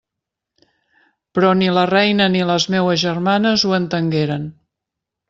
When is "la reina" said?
1.75-2.27